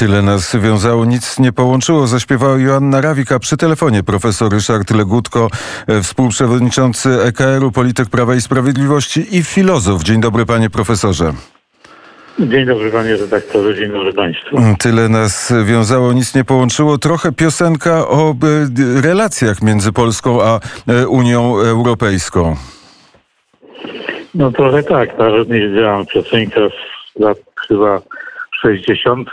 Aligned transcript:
Tyle 0.00 0.22
nas 0.22 0.56
wiązało, 0.56 1.04
nic 1.04 1.38
nie 1.38 1.52
połączyło. 1.52 2.06
Zaśpiewała 2.06 2.58
Joanna 2.58 3.00
Rawika 3.00 3.38
przy 3.38 3.56
telefonie 3.56 4.02
profesor 4.02 4.52
Ryszard 4.52 4.90
Legutko, 4.90 5.48
e, 5.86 6.02
współprzewodniczący 6.02 7.08
EKR-u, 7.22 7.72
polityk 7.72 8.08
Prawa 8.08 8.34
i 8.34 8.40
Sprawiedliwości 8.40 9.36
i 9.36 9.42
filozof. 9.42 10.02
Dzień 10.02 10.20
dobry 10.20 10.46
panie 10.46 10.70
profesorze. 10.70 11.32
Dzień 12.38 12.66
dobry 12.66 12.90
panie 12.90 13.16
redaktorze, 13.16 13.74
dzień 13.74 13.92
dobry 13.92 14.12
państwu. 14.12 14.56
Tyle 14.78 15.08
nas 15.08 15.52
wiązało, 15.64 16.12
nic 16.12 16.34
nie 16.34 16.44
połączyło. 16.44 16.98
Trochę 16.98 17.32
piosenka 17.32 18.08
o 18.08 18.30
e, 18.30 19.02
relacjach 19.02 19.62
między 19.62 19.92
Polską 19.92 20.42
a 20.42 20.60
e, 20.88 21.08
Unią 21.08 21.58
Europejską. 21.58 22.56
No 24.34 24.52
trochę 24.52 24.82
tak, 24.82 25.18
nawet 25.18 25.48
nie 25.48 25.60
wiedziałam. 25.60 26.06
Piosenka 26.06 26.60
z 27.16 27.20
lat 27.20 27.38
chyba 27.68 28.00
60. 28.62 29.30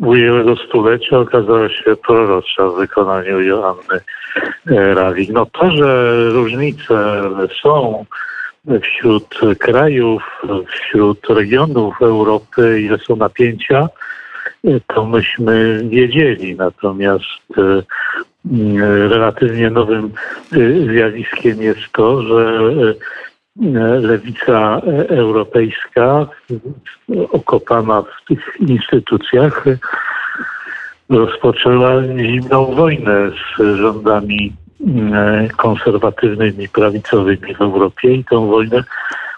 ubiegłego 0.00 0.56
stulecia 0.56 1.18
okazała 1.18 1.68
się 1.68 1.96
prorocza 2.06 2.68
w 2.68 2.76
wykonaniu 2.76 3.40
Joanny 3.40 4.00
e, 4.70 4.94
Rawik. 4.94 5.30
No 5.30 5.46
to, 5.46 5.70
że 5.70 6.14
różnice 6.30 7.22
są 7.62 8.04
wśród 8.82 9.40
krajów, 9.58 10.22
wśród 10.68 11.26
regionów 11.28 12.02
Europy, 12.02 12.80
ile 12.80 12.98
są 12.98 13.16
napięcia, 13.16 13.88
to 14.86 15.06
myśmy 15.06 15.82
wiedzieli. 15.84 16.56
Natomiast 16.56 17.58
relatywnie 19.08 19.70
nowym 19.70 20.12
zjawiskiem 20.92 21.62
jest 21.62 21.92
to, 21.92 22.22
że 22.22 22.62
lewica 24.00 24.80
europejska 25.08 26.26
okopana 27.32 28.02
w 28.02 28.28
tych 28.28 28.56
instytucjach 28.60 29.64
rozpoczęła 31.08 32.02
zimną 32.02 32.74
wojnę 32.74 33.30
z 33.30 33.76
rządami 33.76 34.52
mm, 34.86 35.48
konserwatywnymi, 35.48 36.68
prawicowymi 36.68 37.54
w 37.54 37.60
Europie 37.60 38.14
i 38.14 38.24
tą 38.24 38.46
wojnę 38.46 38.84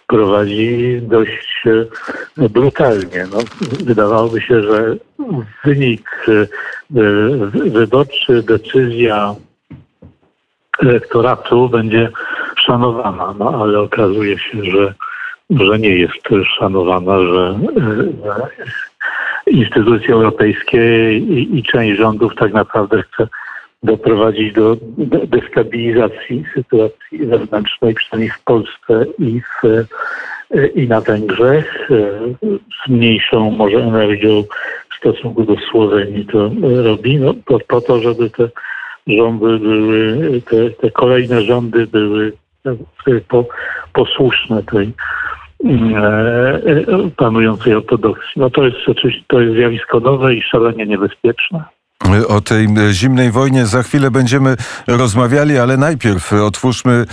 prowadzi 0.07 1.01
dość 1.03 1.65
e, 1.67 2.49
brutalnie. 2.49 3.27
No, 3.33 3.39
wydawałoby 3.85 4.41
się, 4.41 4.63
że 4.63 4.97
wynik 5.65 6.11
e, 6.29 6.47
wyborczy, 7.71 8.43
decyzja 8.43 9.35
elektoratu 10.79 11.69
będzie 11.69 12.09
szanowana, 12.67 13.35
no 13.39 13.63
ale 13.63 13.81
okazuje 13.81 14.39
się, 14.39 14.65
że, 14.65 14.95
że 15.51 15.79
nie 15.79 15.97
jest 15.97 16.29
szanowana, 16.59 17.21
że, 17.21 17.59
instytucje 19.47 20.15
europejskie 20.15 21.13
i, 21.19 21.59
i 21.59 21.63
część 21.63 21.99
rządów 21.99 22.35
tak 22.35 22.53
naprawdę 22.53 23.03
chce 23.03 23.29
doprowadzić 23.83 24.53
do 24.53 24.77
destabilizacji 25.27 26.45
sytuacji 26.55 27.19
wewnętrznej, 27.27 27.95
przynajmniej 27.95 28.31
w 28.31 28.45
Polsce 28.45 29.05
i, 29.19 29.41
w, 29.41 29.85
i 30.75 30.89
na 30.89 31.01
Węgrzech. 31.01 31.89
Z 32.85 32.89
mniejszą 32.89 33.51
może 33.51 33.79
energią 33.79 34.45
w 34.91 34.97
stosunku 34.97 35.45
do 35.45 35.57
Słowenii 35.71 36.27
to 36.27 36.51
robi, 36.85 37.17
no, 37.17 37.35
po, 37.45 37.59
po 37.59 37.81
to, 37.81 38.01
żeby 38.01 38.31
te 38.31 38.49
rządy 39.07 39.59
były, 39.59 40.43
te, 40.43 40.71
te 40.71 40.91
kolejne 40.91 41.43
rządy 41.43 41.87
były 41.87 42.33
po, 43.29 43.45
posłuszne 43.93 44.63
tej 44.63 44.93
mm, 45.65 45.95
e, 45.97 46.09
e, 46.55 47.11
panującej 47.17 47.75
ortodoksji. 47.75 48.33
No 48.41 48.51
to 48.51 48.65
jest 48.65 48.77
oczywiście 48.89 49.25
to 49.27 49.41
jest 49.41 49.55
zjawisko 49.55 50.01
nowe 50.01 50.35
i 50.35 50.43
szalenie 50.43 50.87
niebezpieczne. 50.87 51.65
O 52.29 52.41
tej 52.41 52.69
zimnej 52.93 53.31
wojnie 53.31 53.67
za 53.67 53.83
chwilę 53.83 54.11
będziemy 54.11 54.57
rozmawiali, 54.87 55.59
ale 55.59 55.77
najpierw 55.77 56.33
otwórzmy 56.33 57.07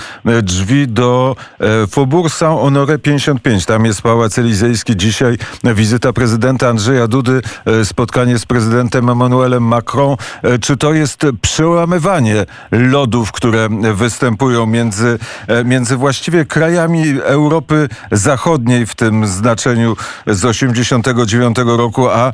drzwi 0.44 0.88
do 0.88 1.36
e, 1.60 1.88
Faubourg 1.88 2.34
Saint-Honoré 2.34 2.98
55. 3.00 3.66
Tam 3.66 3.86
jest 3.86 4.02
Pałac 4.02 4.40
Elizejski. 4.40 4.98
Dzisiaj 4.98 5.38
wizyta 5.64 6.14
prezydenta 6.14 6.70
Andrzeja 6.70 7.08
Dudy, 7.08 7.42
e, 7.66 7.86
spotkanie 7.86 8.40
z 8.40 8.46
prezydentem 8.46 9.10
Emmanuelem 9.10 9.64
Macron. 9.64 10.16
E, 10.44 10.60
czy 10.60 10.78
to 10.78 10.94
jest 10.94 11.22
przełamywanie 11.42 12.46
lodów, 12.72 13.32
które 13.32 13.70
występują 13.94 14.66
między, 14.66 15.20
między 15.66 15.96
właściwie 15.96 16.46
krajami 16.46 17.04
Europy 17.24 17.90
Zachodniej 18.12 18.86
w 18.86 18.96
tym 18.96 19.28
znaczeniu 19.28 19.96
z 20.28 20.46
89 20.46 21.58
roku, 21.78 22.10
a 22.10 22.34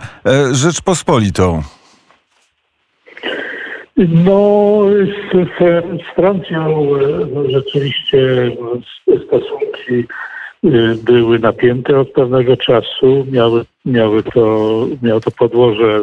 Rzeczpospolitą? 0.52 1.64
No, 3.98 4.82
z, 5.30 6.16
Francją 6.16 6.88
no, 7.34 7.50
rzeczywiście 7.50 8.52
stosunki 9.28 10.08
y, 10.66 10.96
były 11.04 11.40
napięte 11.40 12.00
od 12.00 12.12
pewnego 12.12 12.58
czasu. 12.58 13.26
Miały, 13.32 13.66
miały 13.86 14.24
to, 14.24 14.86
miało 15.02 15.20
to 15.20 15.32
podłoże 15.32 16.00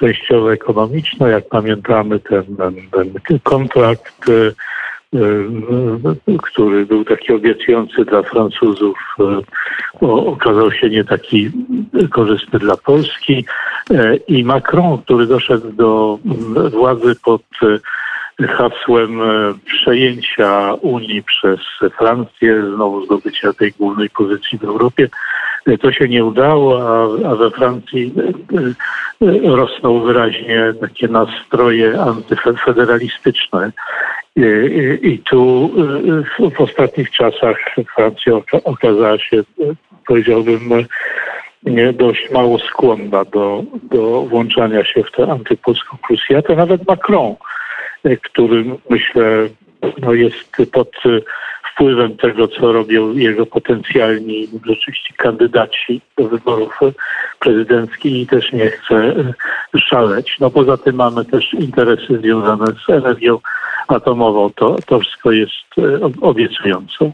częściowo 0.00 0.52
ekonomiczne. 0.52 1.30
Jak 1.30 1.48
pamiętamy, 1.48 2.20
ten, 2.20 2.44
ten, 2.56 3.12
ten 3.28 3.38
kontrakt 3.42 4.28
Y, 4.28 4.54
który 6.42 6.86
był 6.86 7.04
taki 7.04 7.32
obiecujący 7.32 8.04
dla 8.04 8.22
Francuzów, 8.22 8.98
y, 9.20 10.06
okazał 10.06 10.72
się 10.72 10.90
nie 10.90 11.04
taki 11.04 11.50
korzystny 12.10 12.58
dla 12.58 12.76
Polski. 12.76 13.44
I 14.28 14.44
Macron, 14.44 14.98
który 14.98 15.26
doszedł 15.26 15.72
do 15.72 16.18
władzy 16.70 17.16
pod 17.24 17.42
hasłem 18.48 19.20
przejęcia 19.64 20.74
Unii 20.74 21.22
przez 21.22 21.60
Francję, 21.98 22.62
znowu 22.74 23.04
zdobycia 23.04 23.52
tej 23.52 23.72
głównej 23.72 24.10
pozycji 24.10 24.58
w 24.58 24.64
Europie, 24.64 25.08
to 25.80 25.92
się 25.92 26.08
nie 26.08 26.24
udało, 26.24 26.80
a 27.30 27.34
we 27.34 27.50
Francji 27.50 28.14
rosną 29.44 30.00
wyraźnie 30.00 30.74
takie 30.80 31.08
nastroje 31.08 32.00
antyfederalistyczne. 32.00 33.72
I 35.02 35.18
tu 35.30 35.70
w 36.56 36.60
ostatnich 36.60 37.10
czasach 37.10 37.56
Francja 37.94 38.32
okazała 38.64 39.18
się, 39.18 39.42
powiedziałbym, 40.06 40.60
dość 41.94 42.30
mało 42.30 42.58
skłonna 42.58 43.24
do, 43.24 43.62
do 43.82 44.22
włączania 44.22 44.84
się 44.84 45.02
w 45.02 45.10
tę 45.10 45.32
antypolską 45.32 45.96
Prusję. 46.06 46.42
To 46.42 46.54
nawet 46.54 46.88
Macron, 46.88 47.34
który 48.22 48.64
myślę 48.90 49.48
no 49.98 50.12
jest 50.12 50.56
pod 50.72 50.90
wpływem 51.72 52.16
tego, 52.16 52.48
co 52.48 52.72
robią 52.72 53.12
jego 53.12 53.46
potencjalni 53.46 54.48
rzeczywiście 54.66 55.14
kandydaci 55.16 56.00
do 56.18 56.28
wyborów 56.28 56.78
prezydenckich 57.38 58.12
i 58.12 58.26
też 58.26 58.52
nie 58.52 58.70
chce 58.70 59.14
szaleć. 59.76 60.36
No 60.40 60.50
poza 60.50 60.76
tym 60.76 60.96
mamy 60.96 61.24
też 61.24 61.54
interesy 61.54 62.18
związane 62.18 62.66
z 62.66 62.90
energią 62.90 63.38
atomową. 63.88 64.50
To, 64.50 64.76
to 64.86 64.98
wszystko 65.00 65.32
jest 65.32 65.78
e, 65.78 66.10
obiecujące. 66.20 67.12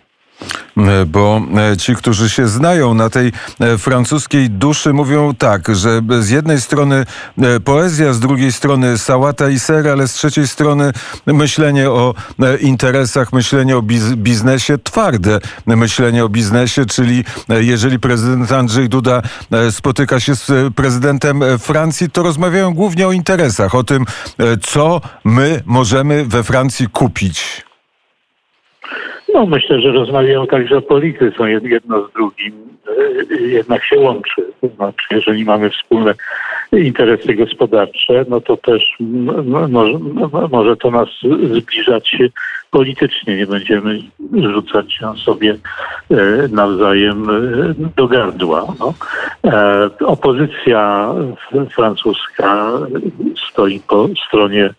E, 0.77 1.07
bo 1.07 1.43
e, 1.73 1.77
ci, 1.77 1.95
którzy 1.95 2.31
się 2.31 2.49
znają 2.49 2.95
na 2.95 3.11
tej 3.11 3.33
francuskiej 3.79 4.51
duszy, 4.51 4.93
mówią 4.93 5.35
tak, 5.35 5.75
że 5.75 6.01
z 6.21 6.31
jednej 6.31 6.61
strony 6.61 7.07
poezja, 7.65 8.13
z 8.13 8.21
drugiej 8.21 8.53
strony 8.53 8.99
sałata 8.99 9.51
i 9.51 9.59
ser, 9.59 9.89
ale 9.89 10.09
z 10.09 10.13
trzeciej 10.13 10.49
strony 10.49 10.93
myślenie 11.27 11.91
o 11.91 12.15
interesach, 12.61 13.33
myślenie 13.33 13.77
o 13.77 13.83
biznesie, 14.17 14.79
twarde 14.79 15.41
myślenie 15.67 16.25
o 16.25 16.29
biznesie, 16.29 16.87
czyli 16.87 17.25
jeżeli 17.49 17.99
prezydent 17.99 18.53
Andrzej 18.53 18.89
Duda 18.89 19.23
spotyka 19.71 20.21
się 20.21 20.35
z 20.35 20.75
prezydentem 20.75 21.43
Francji, 21.59 22.11
to 22.11 22.23
rozmawiają 22.23 22.75
głównie 22.75 23.09
o 23.09 23.13
interesach, 23.13 23.75
o 23.75 23.85
tym, 23.85 24.05
co 24.63 25.01
my 25.25 25.63
możemy 25.67 26.25
we 26.25 26.43
Francji 26.43 26.89
kupić. 26.89 27.65
No 29.35 29.47
myślę, 29.47 29.81
że 29.81 29.93
rozmawiają 29.93 30.47
także 30.47 30.77
o 30.77 30.83
polityce, 30.83 31.51
jedno 31.51 32.09
z 32.09 32.13
drugim 32.13 32.55
e, 33.31 33.35
jednak 33.35 33.85
się 33.85 33.99
łączy. 33.99 34.43
Znaczy, 34.77 35.07
jeżeli 35.11 35.45
mamy 35.45 35.71
wspólne 35.71 36.15
interesy 36.73 37.35
gospodarcze, 37.35 38.25
no 38.29 38.41
to 38.41 38.57
też 38.57 38.83
może, 39.69 39.99
może 40.51 40.77
to 40.77 40.91
nas 40.91 41.09
zbliżać 41.61 42.17
politycznie. 42.71 43.37
Nie 43.37 43.47
będziemy 43.47 43.99
rzucać 44.53 44.93
się 44.93 45.13
sobie 45.25 45.57
e, 46.11 46.17
nawzajem 46.49 47.31
e, 47.31 47.75
do 47.97 48.09
gardła. 48.09 48.67
No. 48.81 48.95
Opozycja 50.07 51.15
francuska 51.75 52.71
stoi 53.51 53.81
po 53.89 54.09
stronie 54.29 54.71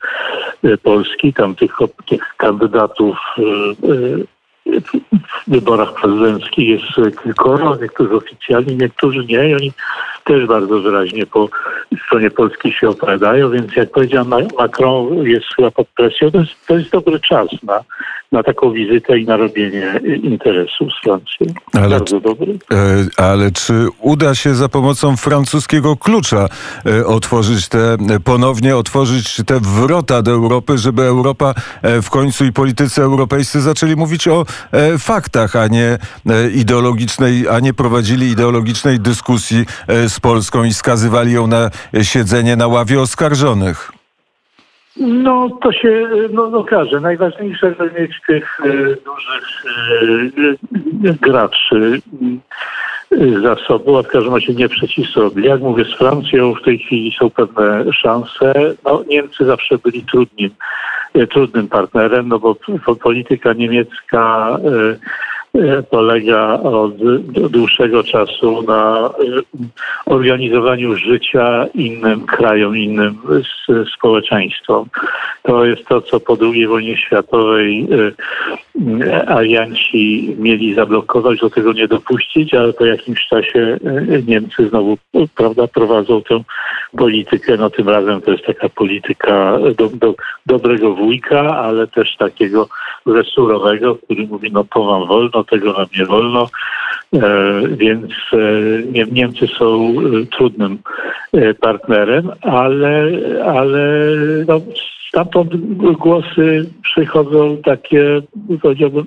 Polski. 0.84 1.34
Tam 1.34 1.56
tych, 1.56 1.78
tych 2.06 2.22
kandydatów 2.38 3.18
w 4.66 5.50
wyborach 5.52 5.94
prezydenckich 5.94 6.70
jest 6.70 7.18
kilkoro, 7.24 7.78
niektórzy 7.82 8.16
oficjalnie, 8.16 8.76
niektórzy 8.76 9.26
nie. 9.26 9.50
I 9.50 9.54
oni 9.54 9.72
też 10.24 10.46
bardzo 10.46 10.80
wyraźnie 10.80 11.26
po 11.26 11.50
stronie 12.06 12.32
polskiej 12.32 12.72
się 12.72 12.90
opowiadają, 12.90 13.52
więc 13.52 13.76
jak 13.76 13.92
powiedział 13.92 14.26
Macron 14.58 15.24
jest 15.24 15.46
chyba 15.56 15.72
pod 15.72 15.88
presją, 15.88 16.32
to 16.32 16.40
jest, 16.40 16.68
to 16.68 16.78
jest 16.78 16.92
dobry 16.92 17.20
czas 17.20 17.48
na, 17.64 17.84
na 18.32 18.44
taką 18.44 18.72
wizytę 18.72 19.20
i 19.20 19.26
na 19.26 19.38
robienie 19.38 20.00
interesu 20.24 20.90
z 20.90 21.04
Francją. 21.04 21.48
Ale, 21.74 21.90
bardzo 21.90 22.20
dobry. 22.20 22.58
E, 22.72 22.78
ale 23.18 23.52
czy 23.52 23.88
uda 24.00 24.36
się 24.36 24.56
za 24.56 24.70
pomocą 24.70 25.18
francuskiego 25.18 25.98
klucza 25.98 26.48
e, 26.86 27.06
otworzyć 27.06 27.68
te, 27.68 27.98
ponownie 28.24 28.78
otworzyć 28.78 29.42
te 29.46 29.60
wrota 29.60 30.22
do 30.22 30.32
Europy, 30.32 30.78
żeby 30.78 31.02
Europa 31.02 31.54
e, 31.82 32.02
w 32.02 32.10
końcu 32.10 32.46
i 32.46 32.54
politycy 32.54 33.02
europejscy 33.02 33.62
zaczęli 33.62 33.96
mówić 33.96 34.28
o 34.28 34.46
faktach, 35.00 35.56
a 35.56 35.68
nie 35.68 35.98
ideologicznej, 36.56 37.48
a 37.50 37.60
nie 37.60 37.74
prowadzili 37.74 38.30
ideologicznej 38.30 39.00
dyskusji 39.00 39.66
z 40.08 40.20
Polską 40.20 40.64
i 40.64 40.74
skazywali 40.74 41.32
ją 41.32 41.48
na 41.48 41.70
siedzenie 42.02 42.56
na 42.56 42.68
ławie 42.68 43.02
oskarżonych? 43.02 43.95
No 44.98 45.50
to 45.62 45.72
się 45.72 46.10
no, 46.32 46.44
okaże. 46.44 47.00
Najważniejsze, 47.00 47.76
żeby 47.80 48.02
mieć 48.02 48.22
tych 48.28 48.60
e, 48.60 48.72
dużych 48.78 49.66
e, 51.10 51.14
graczy 51.22 52.02
za 53.44 53.56
sobą, 53.56 54.00
a 54.00 54.04
w 54.04 54.08
każdym 54.08 54.34
razie 54.34 54.54
nie 54.54 54.70
przeciw 54.70 55.10
sobie. 55.10 55.48
Jak 55.48 55.62
mówię, 55.62 55.86
z 55.86 55.98
Francją 55.98 56.54
w 56.54 56.62
tej 56.62 56.80
chwili 56.80 57.16
są 57.20 57.30
pewne 57.30 57.94
szanse. 57.94 58.54
No, 58.86 59.04
Niemcy 59.08 59.46
zawsze 59.46 59.78
byli 59.78 60.04
trudnym, 60.04 60.50
trudnym 61.30 61.68
partnerem, 61.68 62.28
no 62.28 62.40
bo 62.40 62.56
polityka 63.04 63.54
niemiecka 63.54 64.58
polega 65.90 66.60
od 66.60 66.94
dłuższego 67.50 68.04
czasu 68.04 68.62
na 68.62 69.10
e, 69.10 69.12
organizowaniu 70.06 70.96
życia 70.96 71.66
innym 71.74 72.26
krajom, 72.26 72.78
innym 72.78 73.18
społeczeństwom. 73.98 74.90
To 75.44 75.66
jest 75.66 75.86
to, 75.88 76.02
co 76.02 76.20
po 76.20 76.38
II 76.42 76.68
wojnie 76.68 76.98
światowej 76.98 77.88
e, 77.92 79.30
alianci 79.30 80.36
mieli 80.40 80.74
zablokować, 80.74 81.40
do 81.40 81.50
tego 81.50 81.74
nie 81.74 81.88
dopuścić, 81.88 82.54
ale 82.54 82.74
po 82.74 82.86
jakimś 82.86 83.28
czasie 83.28 83.80
Niemcy 84.28 84.70
znowu 84.70 84.98
prawda, 85.36 85.68
prowadzą 85.68 86.22
tę 86.22 86.44
politykę. 86.98 87.58
No 87.58 87.70
tym 87.70 87.90
razem 87.90 88.22
to 88.22 88.32
jest 88.32 88.46
taka 88.46 88.70
polityka 88.70 89.58
do, 89.78 89.90
do, 89.90 90.16
dobrego 90.46 90.94
wujka, 90.94 91.58
ale 91.58 91.88
też 91.88 92.16
takiego 92.18 92.68
resurowego, 93.06 93.96
który 93.96 94.28
mówi, 94.28 94.52
no 94.52 94.64
to 94.74 94.84
wam 94.84 95.08
wolno, 95.08 95.44
tego 95.46 95.74
nam 95.74 95.86
nie 96.00 96.06
wolno. 96.06 96.50
E, 97.14 97.20
więc 97.78 98.12
e, 98.34 99.06
Niemcy 99.12 99.48
są 99.48 99.90
e, 99.90 100.26
trudnym 100.26 100.80
partnerem, 101.62 102.32
ale, 102.42 103.10
ale 103.46 104.00
no, 104.48 104.62
stamtąd 105.16 105.56
głosy 105.98 106.70
przychodzą 106.84 107.58
takie, 107.64 108.22
powiedziałbym, 108.62 109.06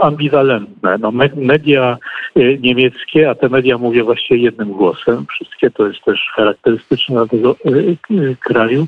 ambiwalentne. 0.00 0.98
No, 1.00 1.12
media 1.36 1.96
y, 2.36 2.58
niemieckie, 2.62 3.30
a 3.30 3.34
te 3.34 3.48
media 3.48 3.78
mówię 3.78 4.02
właściwie 4.02 4.40
jednym 4.40 4.72
głosem, 4.72 5.26
wszystkie 5.26 5.70
to 5.70 5.86
jest 5.86 6.04
też 6.04 6.20
charakterystyczne 6.34 7.14
dla 7.14 7.26
tego 7.26 7.56
y, 7.66 7.96
y, 8.10 8.36
kraju, 8.40 8.86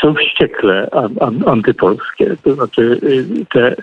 są 0.00 0.14
wściekle 0.14 0.88
antypolskie. 1.46 2.36
To 2.44 2.54
znaczy 2.54 3.00
te, 3.52 3.76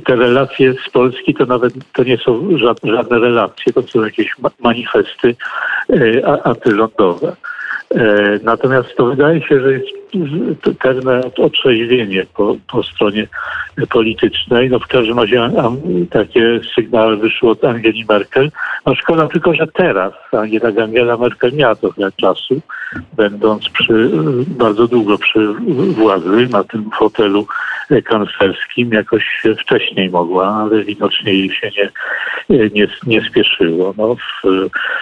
te 0.00 0.16
relacje 0.16 0.74
z 0.86 0.90
Polski 0.90 1.34
to 1.34 1.46
nawet 1.46 1.74
to 1.92 2.04
nie 2.04 2.18
są 2.18 2.58
żadne, 2.58 2.92
żadne 2.92 3.18
relacje, 3.18 3.72
to 3.72 3.82
są 3.82 4.04
jakieś 4.04 4.34
manifesty 4.60 5.36
antylądowe. 6.44 7.36
E, 7.94 8.38
natomiast 8.42 8.96
to 8.96 9.06
wydaje 9.06 9.42
się, 9.42 9.60
że 9.60 9.72
jest 9.72 9.86
pewne 10.78 11.20
otrzeźwienie 11.38 12.26
po, 12.34 12.56
po 12.72 12.82
stronie 12.82 13.26
politycznej. 13.90 14.70
No 14.70 14.78
w 14.78 14.86
każdym 14.86 15.18
razie 15.18 15.50
takie 16.10 16.60
sygnały 16.74 17.16
wyszły 17.16 17.50
od 17.50 17.64
Angeli 17.64 18.04
Merkel. 18.08 18.50
No 18.86 18.94
szkoda 18.94 19.28
tylko, 19.28 19.54
że 19.54 19.66
teraz 19.66 20.12
Angela, 20.32 20.84
Angela 20.84 21.16
Merkel 21.16 21.52
miała 21.52 21.74
trochę 21.74 22.12
czasu, 22.16 22.60
będąc 23.16 23.68
przy, 23.68 24.10
bardzo 24.46 24.88
długo 24.88 25.18
przy 25.18 25.54
władzy 25.90 26.48
na 26.50 26.64
tym 26.64 26.90
fotelu 26.98 27.46
kanclerskim. 28.04 28.92
Jakoś 28.92 29.42
wcześniej 29.60 30.10
mogła, 30.10 30.46
ale 30.46 30.84
widocznie 30.84 31.34
jej 31.34 31.50
się 31.50 31.70
nie, 32.50 32.70
nie, 32.74 32.86
nie 33.06 33.22
spieszyło. 33.30 33.94
No 33.96 34.14
w, 34.14 34.48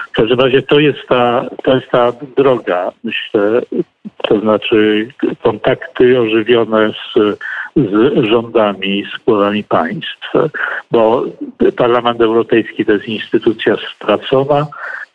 w 0.08 0.12
każdym 0.12 0.40
razie 0.40 0.62
to 0.62 0.80
jest 0.80 0.98
ta, 1.08 1.46
to 1.64 1.74
jest 1.74 1.90
ta 1.90 2.12
droga, 2.36 2.92
myślę, 3.04 3.62
to 4.28 4.40
znaczy 4.40 5.08
kontakty 5.42 6.20
ożywione 6.20 6.92
z, 6.92 7.38
z 7.76 8.24
rządami, 8.24 9.04
z 9.14 9.24
głowami 9.24 9.64
państw, 9.64 10.32
bo 10.90 11.24
Parlament 11.76 12.20
Europejski 12.20 12.84
to 12.84 12.92
jest 12.92 13.08
instytucja 13.08 13.76
stracona, 13.94 14.66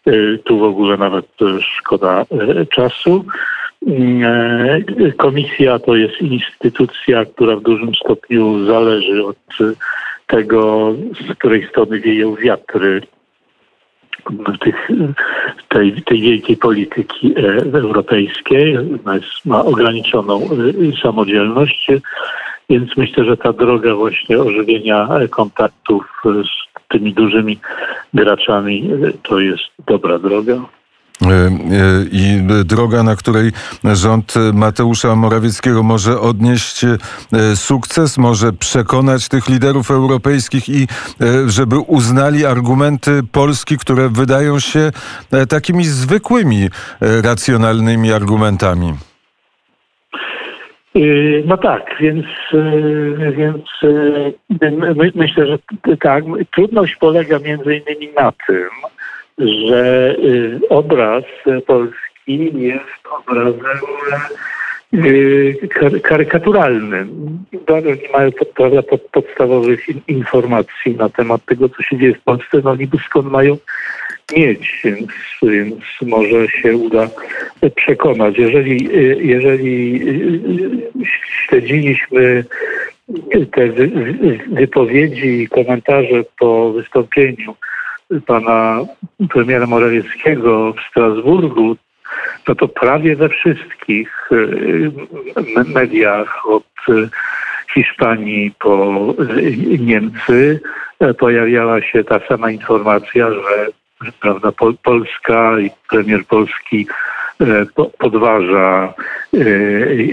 y, 0.07 0.39
tu 0.43 0.59
w 0.59 0.63
ogóle 0.63 0.97
nawet 0.97 1.25
szkoda 1.61 2.21
y, 2.21 2.65
czasu. 2.65 3.25
Y, 3.87 5.13
komisja 5.17 5.79
to 5.79 5.95
jest 5.95 6.21
instytucja, 6.21 7.25
która 7.25 7.55
w 7.55 7.61
dużym 7.61 7.95
stopniu 7.95 8.65
zależy 8.65 9.25
od 9.25 9.37
tego, 10.27 10.93
z 11.29 11.37
której 11.37 11.67
strony 11.67 11.99
wieją 11.99 12.35
wiatry 12.35 13.01
tych, 14.59 14.89
tej, 15.69 16.01
tej 16.01 16.21
wielkiej 16.21 16.57
polityki 16.57 17.33
e, 17.38 17.77
europejskiej. 17.79 18.77
Ona 18.77 19.15
jest, 19.15 19.45
ma 19.45 19.65
ograniczoną 19.65 20.41
e, 20.41 21.01
samodzielność, 21.01 21.88
więc 22.69 22.97
myślę, 22.97 23.25
że 23.25 23.38
ta 23.38 23.53
droga 23.53 23.95
właśnie 23.95 24.39
ożywienia 24.39 25.09
kontaktów 25.29 26.21
z 26.25 26.88
tymi 26.88 27.13
dużymi 27.13 27.59
graczami 28.13 28.89
e, 28.91 29.12
to 29.23 29.39
jest 29.39 29.63
dobra 29.88 30.19
droga. 30.19 30.62
E, 31.21 31.27
e, 31.27 31.50
i 32.12 32.41
droga, 32.65 33.03
na 33.03 33.15
której 33.15 33.51
rząd 33.94 34.33
Mateusza 34.53 35.15
Morawieckiego 35.15 35.83
może 35.83 36.19
odnieść 36.19 36.83
e, 36.83 36.97
sukces, 37.56 38.18
może 38.18 38.53
przekonać 38.53 39.29
tych 39.29 39.50
liderów 39.50 39.91
europejskich 39.91 40.69
i 40.69 40.88
żeby 41.47 41.79
uznali 41.79 42.45
argumenty 42.45 43.12
Polski, 43.31 43.77
które 43.77 44.09
wydają 44.09 44.59
się 44.59 44.91
takimi 45.50 45.85
zwykłymi, 45.85 46.69
racjonalnymi 47.24 48.13
argumentami. 48.13 48.94
No 51.45 51.57
tak, 51.57 51.81
więc, 52.00 52.25
więc 53.38 53.63
myślę, 55.15 55.48
że 55.48 55.60
tak. 56.00 56.24
Trudność 56.55 56.95
polega 56.95 57.39
między 57.39 57.75
innymi 57.75 58.10
na 58.15 58.31
tym, 58.48 58.69
że 59.41 60.15
y, 60.19 60.60
obraz 60.69 61.24
Polski 61.65 62.51
jest 62.57 63.07
obrazem 63.12 63.77
y, 64.93 65.69
karykaturalnym. 66.03 67.38
Nie 67.51 68.10
mają 68.13 68.31
prawda, 68.55 68.81
podstawowych 69.12 70.10
informacji 70.10 70.95
na 70.95 71.10
temat 71.10 71.45
tego, 71.45 71.69
co 71.69 71.83
się 71.83 71.98
dzieje 71.98 72.15
w 72.15 72.21
Polsce. 72.21 72.62
No 72.63 72.75
niby 72.75 72.98
skąd 72.98 73.31
mają 73.31 73.57
mieć, 74.38 74.81
więc, 74.83 75.12
więc 75.43 75.83
może 76.01 76.48
się 76.48 76.77
uda 76.77 77.10
przekonać. 77.75 78.38
Jeżeli, 78.38 78.98
y, 78.98 79.17
jeżeli 79.24 80.01
śledziliśmy 81.48 82.45
te 83.51 83.69
wypowiedzi 84.51 85.41
i 85.41 85.48
komentarze 85.48 86.24
po 86.39 86.71
wystąpieniu 86.71 87.55
pana 88.25 88.80
premiera 89.30 89.68
Morawieckiego 89.68 90.74
w 90.74 90.89
Strasburgu, 90.89 91.75
no 92.48 92.56
to 92.56 92.68
prawie 92.68 93.15
we 93.15 93.30
wszystkich 93.30 94.32
y, 94.32 94.91
mediach 95.74 96.48
od 96.48 96.63
y, 96.89 97.10
Hiszpanii 97.74 98.51
po 98.60 99.15
y, 99.20 99.77
Niemcy 99.80 100.60
pojawiała 101.20 101.82
się 101.82 102.03
ta 102.03 102.20
sama 102.27 102.51
informacja, 102.51 103.30
że 103.30 103.68
prawda, 104.20 104.51
Polska 104.84 105.60
i 105.60 105.70
premier 105.89 106.25
Polski 106.25 106.88
podważa 107.98 108.94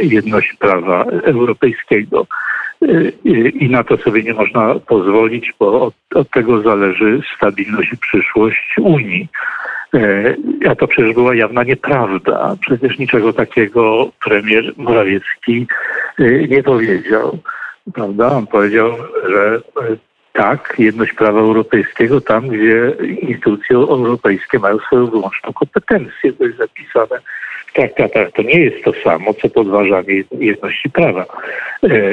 jedność 0.03 0.53
prawa 0.53 1.05
europejskiego 1.05 2.27
i 3.55 3.69
na 3.71 3.85
to 3.85 3.97
sobie 3.97 4.23
nie 4.23 4.35
można 4.35 4.75
pozwolić, 4.75 5.53
bo 5.59 5.83
od, 5.83 5.95
od 6.15 6.31
tego 6.31 6.63
zależy 6.63 7.21
stabilność 7.37 7.93
i 7.93 7.97
przyszłość 7.97 8.75
Unii. 8.79 9.29
E, 9.95 10.35
a 10.71 10.75
to 10.75 10.89
przecież 10.89 11.15
była 11.15 11.35
jawna 11.35 11.63
nieprawda. 11.63 12.57
Przecież 12.61 12.99
niczego 12.99 13.33
takiego 13.33 14.11
premier 14.25 14.73
Morawiecki 14.77 15.67
e, 16.19 16.25
nie 16.49 16.63
powiedział. 16.63 17.39
Prawda? 17.95 18.33
On 18.33 18.47
powiedział, 18.47 18.93
że 19.29 19.61
tak, 20.33 20.75
jedność 20.79 21.13
prawa 21.13 21.41
europejskiego 21.41 22.21
tam, 22.21 22.49
gdzie 22.49 22.93
instytucje 23.21 23.77
europejskie 23.77 24.59
mają 24.59 24.79
swoją 24.79 25.07
wyłączną 25.07 25.53
kompetencję. 25.53 26.33
To 26.33 26.45
jest 26.45 26.59
zapisane 26.59 27.21
w 27.67 27.73
traktatach. 27.73 28.33
To 28.33 28.43
nie 28.43 28.61
jest 28.61 28.85
to 28.85 28.93
samo, 29.05 29.35
co 29.35 29.49
podważanie 29.49 30.25
jedności 30.31 30.91
prawa 30.91 31.23
e, 31.23 31.27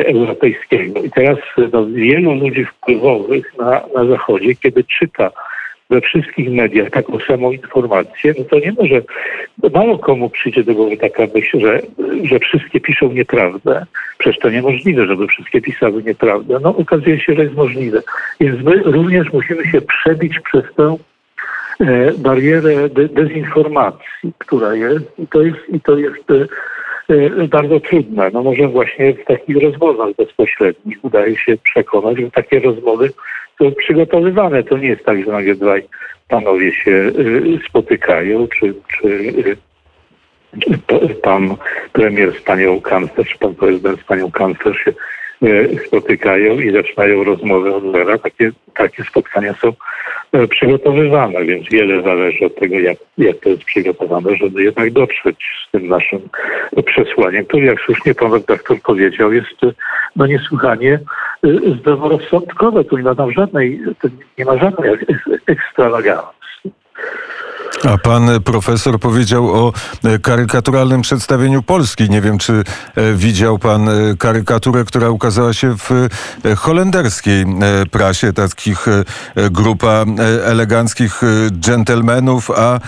europejskiego. 0.05 1.03
I 1.03 1.11
teraz 1.11 1.37
no, 1.73 1.85
wielu 1.85 2.35
ludzi 2.35 2.65
wpływowych 2.65 3.57
na, 3.57 3.81
na 3.95 4.05
Zachodzie, 4.05 4.55
kiedy 4.55 4.83
czyta 4.83 5.31
we 5.89 6.01
wszystkich 6.01 6.51
mediach 6.51 6.89
taką 6.89 7.19
samą 7.19 7.51
informację, 7.51 8.33
no 8.39 8.45
to 8.45 8.59
nie 8.59 8.71
może, 8.71 9.01
mało 9.73 9.99
komu 9.99 10.29
przyjdzie 10.29 10.63
do 10.63 10.73
głowy 10.73 10.97
taka 10.97 11.23
myśl, 11.35 11.59
że, 11.59 11.81
że 12.23 12.39
wszystkie 12.39 12.79
piszą 12.79 13.11
nieprawdę. 13.11 13.85
Przecież 14.17 14.39
to 14.39 14.49
niemożliwe, 14.49 15.05
żeby 15.05 15.27
wszystkie 15.27 15.61
pisały 15.61 16.03
nieprawdę. 16.03 16.59
No 16.61 16.77
okazuje 16.77 17.19
się, 17.19 17.35
że 17.35 17.43
jest 17.43 17.55
możliwe. 17.55 18.01
Więc 18.39 18.63
my 18.63 18.83
również 18.83 19.33
musimy 19.33 19.71
się 19.71 19.81
przebić 19.81 20.39
przez 20.39 20.63
tę 20.75 20.97
e, 21.79 22.11
barierę 22.17 22.89
de 22.89 23.07
dezinformacji, 23.07 24.33
która 24.37 24.75
jest 24.75 25.19
i 25.19 25.27
to 25.27 25.41
jest, 25.41 25.69
i 25.73 25.81
to 25.81 25.97
jest 25.97 26.31
e, 26.31 26.35
e, 26.35 26.47
bardzo 27.49 27.79
trudne. 27.79 28.29
No 28.33 28.43
może 28.43 28.67
właśnie 28.67 29.13
w 29.13 29.25
takich 29.25 29.63
rozmowach 29.63 30.09
bezpośrednich 30.17 30.97
udaje 31.01 31.37
się 31.37 31.57
przekonać, 31.57 32.17
że 32.17 32.31
takie 32.31 32.59
rozmowy 32.59 33.11
są 33.57 33.71
przygotowywane. 33.71 34.63
To 34.63 34.77
nie 34.77 34.87
jest 34.87 35.05
tak, 35.05 35.25
że 35.25 35.31
nagle 35.31 35.55
dwaj 35.55 35.83
panowie 36.27 36.71
się 36.71 36.91
y, 36.91 37.59
spotykają, 37.69 38.47
czy, 38.47 38.73
czy 38.87 39.07
y, 39.07 39.57
pan 41.23 41.55
premier 41.93 42.39
z 42.39 42.41
panią 42.41 42.81
kanclerz, 42.81 43.35
pan 43.39 43.55
prezydent 43.55 44.01
z 44.01 44.03
panią 44.03 44.31
kanclerz 44.31 44.77
się 44.77 44.91
y, 44.91 44.95
spotykają 45.87 46.59
i 46.59 46.71
zaczynają 46.71 47.23
rozmowę 47.23 47.75
od 47.75 47.91
zera. 47.91 48.17
Takie, 48.17 48.51
takie 48.75 49.03
spotkania 49.03 49.53
są 49.53 49.73
przygotowywane, 50.49 51.45
więc 51.45 51.69
wiele 51.69 52.03
zależy 52.03 52.45
od 52.45 52.55
tego, 52.55 52.79
jak, 52.79 52.97
jak 53.17 53.39
to 53.39 53.49
jest 53.49 53.63
przygotowane, 53.63 54.35
żeby 54.35 54.63
jednak 54.63 54.91
dotrzeć 54.91 55.37
z 55.67 55.71
tym 55.71 55.87
naszym 55.87 56.19
przesłaniem, 56.85 57.45
które, 57.45 57.65
jak 57.65 57.79
słusznie 57.79 58.15
pan 58.15 58.33
redaktor 58.33 58.81
powiedział, 58.81 59.33
jest 59.33 59.61
no 60.15 60.25
niesłychanie 60.25 60.99
zdroworozsądkowe. 61.79 62.83
Tu 62.83 62.97
nie 62.97 63.03
ma 63.03 63.15
tam 63.15 63.31
żadnej, 63.31 63.81
nie 64.37 64.45
ma 64.45 64.57
żadnej 64.57 64.91
ekstrawagancji. 65.47 66.35
A 67.83 67.97
pan 67.97 68.29
profesor 68.43 68.99
powiedział 68.99 69.53
o 69.53 69.73
karykaturalnym 70.21 71.01
przedstawieniu 71.01 71.63
Polski. 71.63 72.09
Nie 72.09 72.21
wiem, 72.21 72.37
czy 72.37 72.63
e, 72.95 73.13
widział 73.13 73.59
pan 73.59 73.89
e, 73.89 73.93
karykaturę, 74.17 74.85
która 74.85 75.09
ukazała 75.09 75.53
się 75.53 75.77
w 75.77 75.91
e, 76.45 76.55
holenderskiej 76.55 77.45
prasie, 77.91 78.33
takich 78.33 78.85
grupa 79.51 80.05
eleganckich 80.45 81.21
dżentelmenów, 81.51 82.51
a 82.51 82.79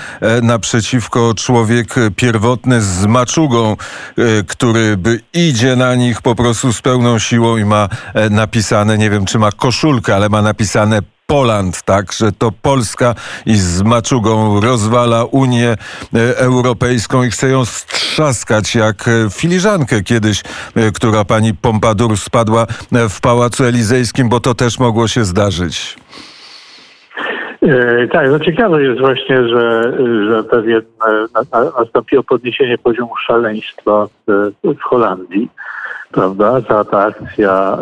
naprzeciwko 0.42 1.34
człowiek 1.34 1.96
pierwotny 2.16 2.82
z 2.82 3.06
maczugą, 3.06 3.76
który 4.48 4.98
by 4.98 5.20
idzie 5.34 5.76
na 5.76 5.96
nich 5.96 6.22
po 6.22 6.36
prostu 6.36 6.74
z 6.74 6.82
pełną 6.82 7.20
siłą 7.20 7.58
i 7.58 7.66
ma 7.66 7.90
napisane, 8.30 8.98
nie 8.98 9.10
wiem, 9.10 9.26
czy 9.26 9.40
ma 9.40 9.52
koszulkę, 9.52 10.16
ale 10.16 10.30
ma 10.30 10.42
napisane 10.42 11.02
Poland, 11.28 11.82
tak, 11.82 12.14
że 12.14 12.32
to 12.32 12.52
Polska 12.52 13.16
i 13.46 13.58
z 13.58 13.82
maczugą 13.82 14.62
rozwala 14.62 15.24
Unię 15.24 15.78
e, 16.16 16.38
Europejską 16.38 17.24
i 17.24 17.32
chce 17.32 17.50
ją 17.50 17.66
strzaskać 17.66 18.76
jak 18.76 19.08
e, 19.08 19.12
filiżankę 19.30 20.04
kiedyś, 20.04 20.44
e, 20.76 20.92
która 20.92 21.26
pani 21.26 21.54
Pompadour 21.54 22.18
spadła 22.18 22.68
w 23.10 23.22
Pałacu 23.22 23.64
Elizejskim, 23.64 24.30
bo 24.30 24.40
to 24.40 24.56
też 24.56 24.80
mogło 24.80 25.08
się 25.08 25.26
zdarzyć. 25.26 25.98
Tak, 28.12 28.30
no 28.30 28.40
ciekawe 28.40 28.84
jest 28.84 29.00
właśnie, 29.00 29.48
że, 29.48 29.94
że 30.30 30.44
pewien 30.44 30.82
nastąpiło 31.80 32.24
podniesienie 32.24 32.78
poziomu 32.78 33.16
szaleństwa 33.28 34.08
w, 34.28 34.52
w 34.64 34.82
Holandii 34.82 35.50
prawda? 36.12 36.62
Za 36.62 36.86
ta 36.86 37.04
akcja 37.06 37.78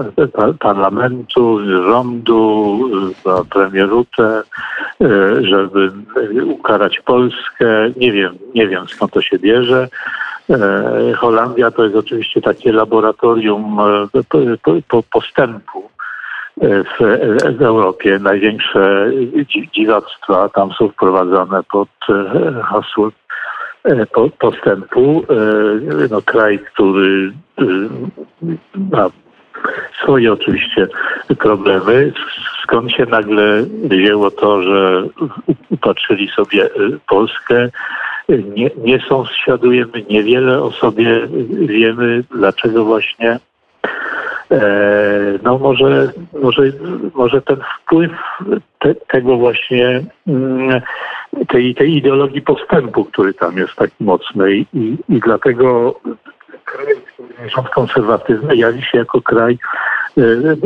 parlamentu, 0.59 1.59
rządu, 1.83 2.79
za 3.25 3.43
premierutę, 3.49 4.43
e, 5.01 5.43
żeby 5.43 5.91
ukarać 6.45 6.99
Polskę. 6.99 7.67
Nie 7.95 8.11
wiem, 8.11 8.37
nie 8.55 8.67
wiem 8.67 8.87
skąd 8.87 9.11
to 9.11 9.21
się 9.21 9.39
bierze. 9.39 9.87
E, 10.49 11.13
Holandia 11.17 11.71
to 11.71 11.83
jest 11.83 11.95
oczywiście 11.95 12.41
takie 12.41 12.71
laboratorium 12.71 13.79
e, 13.79 15.01
postępu 15.11 15.89
w, 16.61 16.97
w 17.57 17.61
Europie. 17.61 18.19
Największe 18.19 19.11
dziwactwa 19.73 20.49
tam 20.49 20.71
są 20.71 20.89
wprowadzane 20.89 21.63
pod 21.63 21.89
hasłem 22.63 23.11
E, 23.85 24.05
postępu. 24.39 25.23
E, 25.29 26.07
no, 26.11 26.21
kraj, 26.21 26.59
który 26.59 27.31
e, 27.57 27.63
ma 28.91 29.09
swoje 30.03 30.33
oczywiście 30.33 30.87
problemy. 31.39 32.13
Skąd 32.63 32.91
się 32.91 33.05
nagle 33.05 33.63
wzięło 33.83 34.31
to, 34.31 34.63
że 34.63 35.03
upatrzyli 35.69 36.27
sobie 36.27 36.69
Polskę? 37.07 37.69
Nie, 38.29 38.69
nie 38.77 38.99
sąsiadujemy, 38.99 40.03
niewiele 40.09 40.61
o 40.63 40.71
sobie 40.71 41.27
wiemy, 41.51 42.23
dlaczego 42.31 42.85
właśnie 42.85 43.39
no 45.43 45.57
może, 45.57 46.11
może, 46.41 46.61
może 47.15 47.41
ten 47.41 47.57
wpływ 47.77 48.11
te, 48.79 48.95
tego 48.95 49.37
właśnie 49.37 50.01
mm, 50.27 50.81
tej, 51.47 51.75
tej 51.75 51.97
ideologii 51.97 52.41
postępu, 52.41 53.05
który 53.05 53.33
tam 53.33 53.57
jest 53.57 53.75
tak 53.75 53.89
mocny 53.99 54.55
i, 54.55 54.97
i 55.09 55.19
dlatego 55.19 55.95
kraj, 56.65 56.95
rząd 57.55 57.69
konserwatywny 57.69 58.55
jawi 58.55 58.81
się 58.81 58.97
jako 58.97 59.21
kraj 59.21 59.57
e, 60.17 60.21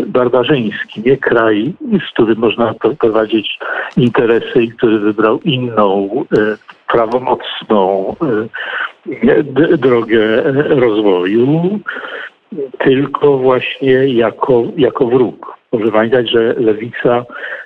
barbarzyński, 0.07 1.01
nie 1.05 1.17
kraj, 1.17 1.74
z 2.09 2.13
którym 2.13 2.38
można 2.38 2.74
prowadzić 3.00 3.59
interesy 3.98 4.63
i 4.63 4.71
który 4.71 5.00
wybrał 5.00 5.39
inną, 5.39 6.09
e, 6.38 6.57
prawomocną 6.88 8.15
e, 9.33 9.43
drogę 9.77 10.43
rozwoju, 10.69 11.79
tylko 12.79 13.38
właśnie 13.38 14.08
jako, 14.08 14.63
jako 14.77 15.06
wróg. 15.06 15.60
Proszę 15.72 15.91
pamiętać, 15.91 16.29
że 16.32 16.53
lewica 16.58 17.25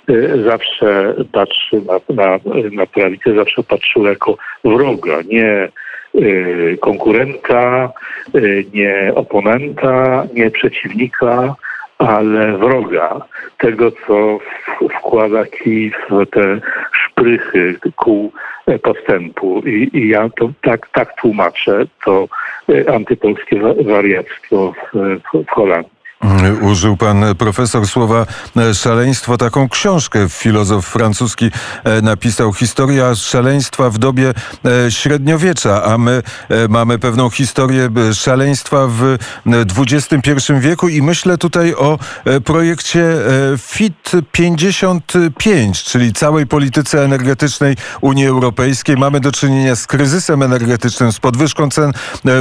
y, 0.10 0.44
zawsze 0.44 1.16
patrzy 1.32 1.82
na, 1.82 2.24
na, 2.24 2.40
na 2.72 2.86
prawicę, 2.86 3.36
zawsze 3.36 3.64
patrzyła 3.64 4.10
jako 4.10 4.38
wroga, 4.64 5.22
nie 5.28 5.70
y, 6.16 6.78
konkurenta, 6.82 7.92
y, 8.36 8.66
nie 8.74 9.12
oponenta, 9.16 10.26
nie 10.34 10.52
przeciwnika, 10.52 11.56
ale 11.98 12.58
wroga. 12.58 13.22
Tego, 13.58 13.92
co 13.92 14.40
wkłada 15.00 15.46
kij 15.46 15.92
w 16.10 16.26
te 16.30 16.60
szprychy 16.92 17.76
kół 17.96 18.32
postępu. 18.84 19.60
I, 19.66 19.90
i 19.94 20.10
ja 20.10 20.30
to 20.30 20.50
tak, 20.62 20.90
tak 20.94 21.22
tłumaczę 21.22 21.86
to 22.06 22.28
antypolskie 22.94 23.60
wariactwo 23.86 24.74
w 25.34 25.46
Holandii. 25.48 26.03
Użył 26.62 26.98
pan 26.98 27.26
profesor 27.38 27.88
słowa 27.88 28.26
e, 28.58 28.74
szaleństwo. 28.74 29.38
Taką 29.38 29.70
książkę 29.70 30.30
filozof 30.30 30.86
francuski 30.86 31.52
e, 31.84 32.02
napisał. 32.02 32.54
Historia 32.54 33.16
szaleństwa 33.16 33.90
w 33.90 33.98
dobie 33.98 34.34
e, 34.66 34.92
średniowiecza, 34.92 35.84
a 35.84 35.98
my 35.98 36.24
mamy 36.70 37.00
pewną 37.00 37.30
historię 37.30 37.90
szaleństwa 38.14 38.88
w 38.88 39.18
XXI 39.78 40.32
wieku 40.60 40.90
i 40.90 41.02
myślę 41.02 41.38
tutaj 41.38 41.74
o 41.76 42.00
projekcie 42.44 43.04
FIT 43.58 44.12
55, 44.32 45.84
czyli 45.84 46.14
całej 46.14 46.48
polityce 46.48 47.06
energetycznej 47.06 47.76
Unii 48.02 48.28
Europejskiej. 48.28 48.98
Mamy 48.98 49.20
do 49.20 49.32
czynienia 49.32 49.76
z 49.76 49.88
kryzysem 49.88 50.44
energetycznym, 50.44 51.12
z 51.12 51.20
podwyżką 51.20 51.70
cen 51.70 51.92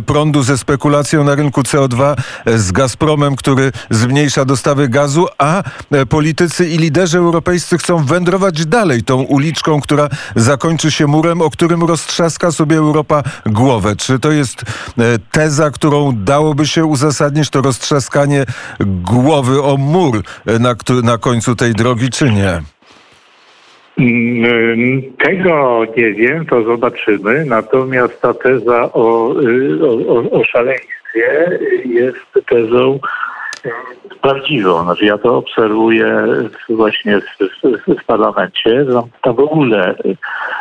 prądu, 0.07 0.43
ze 0.43 0.59
spekulacją 0.59 1.25
na 1.25 1.35
rynku 1.35 1.63
CO2, 1.63 2.15
z 2.47 2.73
Gazpromem, 2.73 3.37
który 3.37 3.72
zmniejsza 3.91 4.45
dostawy 4.45 4.89
gazu, 4.89 5.27
a 5.39 5.63
e, 5.93 6.07
politycy 6.07 6.69
i 6.69 6.79
liderzy 6.79 7.19
europejscy 7.19 7.79
chcą 7.79 8.05
wędrować 8.05 8.67
dalej 8.67 9.03
tą 9.03 9.23
uliczką, 9.23 9.81
która 9.81 10.09
zakończy 10.37 10.91
się 10.91 11.07
murem, 11.07 11.43
o 11.43 11.51
którym 11.51 11.83
roztrzaska 11.83 12.53
sobie 12.53 12.77
Europa 12.77 13.23
głowę. 13.47 13.97
Czy 13.97 14.19
to 14.19 14.33
jest 14.33 14.63
e, 14.63 15.19
teza, 15.33 15.71
którą 15.71 16.13
dałoby 16.13 16.67
się 16.67 16.85
uzasadnić, 16.85 17.51
to 17.51 17.63
roztrzaskanie 17.63 18.45
głowy 18.81 19.63
o 19.63 19.77
mur 19.77 20.23
e, 20.47 20.59
na, 20.59 20.75
na 21.03 21.19
końcu 21.19 21.57
tej 21.57 21.73
drogi, 21.73 22.11
czy 22.11 22.33
nie? 22.33 22.63
Mm, 23.99 25.03
tego 25.25 25.85
nie 25.97 26.13
wiem, 26.13 26.47
to 26.47 26.63
zobaczymy. 26.63 27.45
Natomiast 27.45 28.21
ta 28.21 28.35
teza 28.35 28.93
o, 28.93 29.35
o, 30.09 30.31
o 30.31 30.45
szaleństwie 30.45 31.59
jest 31.85 32.47
tezą 32.47 32.99
prawdziwą. 34.23 34.85
Znaczy 34.85 35.05
ja 35.05 35.19
to 35.19 35.37
obserwuję 35.37 36.27
właśnie 36.69 37.21
w, 37.21 37.25
w, 37.63 38.01
w 38.03 38.05
parlamencie. 38.05 38.87
Tam, 38.93 39.05
tam 39.23 39.35
w 39.35 39.41
ogóle 39.41 39.95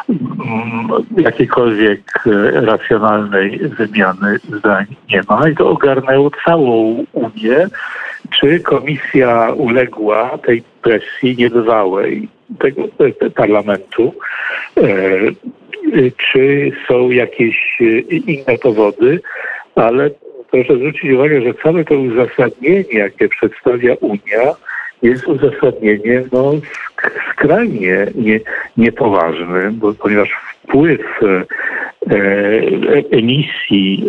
mm, 0.10 0.90
jakiejkolwiek 1.18 2.24
racjonalnej 2.54 3.60
wymiany 3.60 4.38
zdań 4.58 4.86
nie 5.10 5.22
ma 5.30 5.50
i 5.50 5.56
to 5.56 5.70
ogarnęło 5.70 6.32
całą 6.46 7.06
Unię. 7.14 7.68
Czy 8.40 8.60
komisja 8.60 9.52
uległa 9.56 10.38
tej 10.38 10.64
presji 10.82 11.36
niebywałej 11.38 12.30
tego 12.60 12.82
parlamentu? 13.36 14.14
E, 14.78 14.84
czy 16.18 16.72
są 16.88 17.10
jakieś 17.10 17.82
inne 18.10 18.58
powody? 18.62 19.20
Ale 19.76 20.10
proszę 20.52 20.76
zwrócić 20.76 21.12
uwagę, 21.12 21.42
że 21.42 21.54
całe 21.54 21.86
to 21.86 21.96
uzasadnienie, 21.96 22.94
jakie 22.94 23.30
przedstawia 23.30 23.96
Unia, 23.96 24.56
jest 25.02 25.28
uzasadnieniem 25.28 26.30
no, 26.32 26.54
skrajnie 27.32 28.08
nie, 28.16 28.40
niepoważnym, 28.78 29.80
bo, 29.80 29.94
ponieważ 29.94 30.30
wpływ 30.64 31.02
e, 31.24 31.46
emisji 33.12 34.06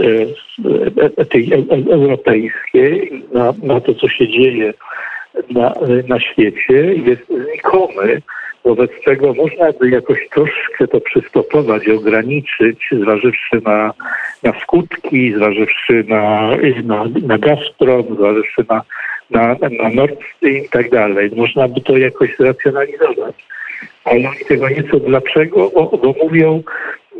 e, 1.18 1.24
tej 1.24 1.52
e, 1.52 1.92
europejskiej 1.92 3.22
na, 3.32 3.52
na 3.62 3.80
to, 3.80 3.94
co 3.94 4.08
się 4.08 4.28
dzieje 4.28 4.74
na, 5.50 5.74
na 6.08 6.20
świecie 6.20 6.94
jest 6.94 7.22
znikomy. 7.26 8.22
Wobec 8.64 8.90
czego 9.04 9.34
można 9.34 9.72
by 9.72 9.90
jakoś 9.90 10.28
troszkę 10.28 10.88
to 10.88 11.00
przystopować 11.00 11.86
i 11.86 11.92
ograniczyć, 11.92 12.88
zważywszy 13.02 13.60
na, 13.64 13.92
na 14.42 14.60
skutki, 14.60 15.34
zważywszy 15.36 16.04
na, 16.08 16.50
na, 16.84 17.04
na 17.26 17.38
Gazprom, 17.38 18.16
zważywszy 18.16 18.64
na, 18.68 18.82
na, 19.30 19.56
na 19.82 19.88
Nord 19.88 20.20
Stream 20.36 20.56
i 20.56 20.68
tak 20.68 20.90
dalej. 20.90 21.30
Można 21.36 21.68
by 21.68 21.80
to 21.80 21.96
jakoś 21.96 22.36
zracjonalizować. 22.36 23.34
Ale 24.04 24.18
oni 24.28 24.44
tego 24.48 24.68
nie 24.68 24.82
chcą. 24.82 24.98
Dlaczego? 24.98 25.70
Bo, 25.70 25.98
bo 26.02 26.14
mówią, 26.24 26.62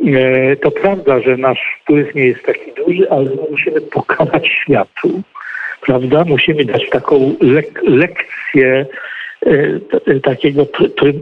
e, 0.05 0.55
to 0.55 0.71
prawda, 0.71 1.19
że 1.19 1.37
nasz 1.37 1.79
wpływ 1.81 2.15
nie 2.15 2.25
jest 2.25 2.43
taki 2.43 2.71
duży, 2.71 3.09
ale 3.09 3.29
musimy 3.51 3.81
pokazać 3.81 4.47
światu. 4.47 5.21
Prawda? 5.81 6.23
Musimy 6.23 6.65
dać 6.65 6.89
taką 6.89 7.35
lek 7.41 7.81
lekcję 7.83 8.85
E, 9.45 10.19
takiego 10.19 10.65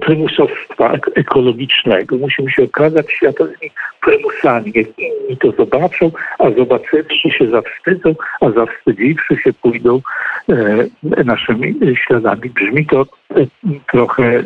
prymusostwa 0.01 0.93
ekologicznego. 1.15 2.17
Musimy 2.17 2.51
się 2.51 2.63
okazać 2.63 3.11
światowymi 3.11 3.71
prymusami. 4.01 4.71
Niech 4.75 4.99
inni 4.99 5.37
to 5.37 5.51
zobaczą, 5.51 6.11
a 6.39 6.51
zobaczywszy 6.51 7.29
się 7.29 7.49
zawstydzą, 7.49 8.15
a 8.41 8.51
zawstydziwszy 8.51 9.37
się 9.37 9.53
pójdą 9.53 10.01
e, 10.49 11.23
naszymi 11.23 11.75
śladami. 11.95 12.49
Brzmi 12.49 12.85
to 12.85 13.01
e, 13.01 13.45
trochę 13.91 14.43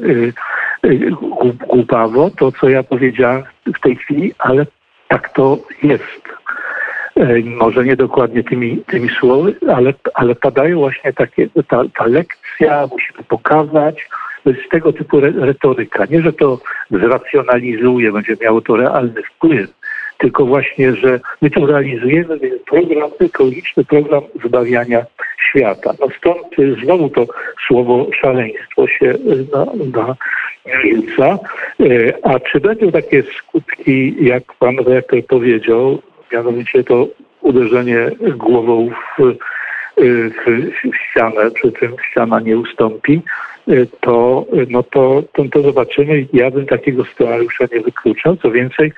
głupawo, 1.68 2.30
to 2.30 2.52
co 2.52 2.70
ja 2.70 2.84
powiedziałem 2.84 3.44
w 3.66 3.80
tej 3.80 3.96
chwili, 3.96 4.34
ale 4.40 4.66
tak 5.08 5.34
to 5.34 5.58
jest. 5.84 6.25
E, 7.20 7.40
może 7.44 7.86
nie 7.86 7.96
dokładnie 7.96 8.44
tymi, 8.44 8.78
tymi 8.78 9.10
słowy, 9.10 9.56
ale, 9.68 9.94
ale 10.14 10.36
padają 10.36 10.80
właśnie 10.80 11.14
takie, 11.14 11.48
ta, 11.68 11.84
ta 11.98 12.06
lekcja, 12.06 12.88
musimy 12.92 13.24
pokazać, 13.28 14.08
jest 14.46 14.70
tego 14.72 14.94
typu 14.94 15.20
retoryka. 15.20 16.06
Nie, 16.06 16.22
że 16.22 16.34
to 16.34 16.60
zracjonalizuje, 16.92 18.12
będzie 18.12 18.36
miało 18.42 18.62
to 18.62 18.76
realny 18.76 19.24
wpływ, 19.24 19.70
tylko 20.18 20.46
właśnie, 20.46 20.96
że 20.96 21.20
my 21.42 21.50
to 21.50 21.66
realizujemy, 21.66 22.40
program, 22.70 23.10
ekologiczny 23.20 23.86
program 23.86 24.22
zbawiania 24.46 25.06
świata. 25.50 25.94
No 26.00 26.08
stąd 26.18 26.78
znowu 26.84 27.10
to 27.10 27.26
słowo 27.68 28.08
szaleństwo 28.22 28.88
się 28.88 29.14
na, 29.54 29.66
na 30.00 30.16
rzuca. 30.84 31.40
E, 31.80 32.14
a 32.24 32.40
czy 32.40 32.60
będą 32.60 32.92
takie 32.92 33.24
skutki, 33.24 34.26
jak 34.26 34.44
pan 34.60 34.76
rektor 34.88 35.26
powiedział, 35.26 36.02
mianowicie 36.36 36.84
to 36.84 37.08
uderzenie 37.42 38.12
głową 38.36 38.90
w, 38.90 39.36
w 40.46 40.96
ścianę, 40.96 41.52
przy 41.52 41.72
czym 41.72 41.96
ściana 42.12 42.40
nie 42.40 42.58
ustąpi, 42.58 43.22
to, 44.02 44.46
no 44.70 44.84
to, 44.84 45.24
to, 45.34 45.44
to 45.52 45.62
zobaczymy. 45.62 46.26
Ja 46.34 46.52
bym 46.52 46.66
takiego 46.66 47.06
scenariusza 47.06 47.66
nie 47.74 47.82
wykluczał. 47.82 48.38
Co 48.38 48.52
więcej, 48.52 48.92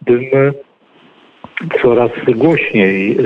bym 0.00 0.24
coraz 1.82 2.10
głośniej 2.36 3.16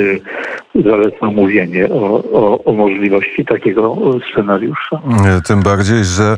y, 0.76 0.82
zaleca 0.82 1.26
mówienie 1.26 1.88
o, 1.88 2.22
o, 2.32 2.64
o, 2.64 2.72
możliwości 2.72 3.44
takiego 3.44 3.96
scenariusza. 4.32 5.00
Tym 5.46 5.62
bardziej, 5.62 6.04
że 6.04 6.36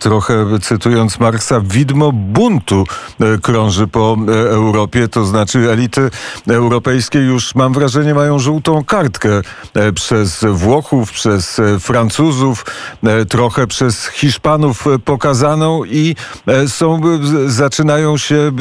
trochę 0.00 0.34
cytując 0.60 1.20
Marksa, 1.20 1.60
widmo 1.60 2.12
buntu 2.12 2.84
e, 3.20 3.38
krąży 3.38 3.86
po 3.86 4.16
e, 4.28 4.32
Europie, 4.50 5.08
to 5.08 5.24
znaczy 5.24 5.58
elity 5.70 6.10
europejskie 6.48 7.18
już 7.18 7.54
mam 7.54 7.72
wrażenie 7.72 8.14
mają 8.14 8.38
żółtą 8.38 8.84
kartkę 8.84 9.40
e, 9.74 9.92
przez 9.92 10.44
Włochów, 10.44 11.12
przez 11.12 11.60
Francuzów, 11.80 12.64
trochę 13.28 13.66
przez 13.66 14.06
Hiszpanów 14.06 14.84
pokazaną 15.04 15.84
i 15.84 16.14
są, 16.66 17.00
zaczynają 17.46 18.16
się, 18.16 18.52